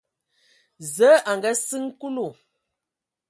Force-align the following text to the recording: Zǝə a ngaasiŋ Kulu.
Zǝə 0.95 1.09
a 1.29 1.31
ngaasiŋ 1.37 1.83
Kulu. 1.99 2.27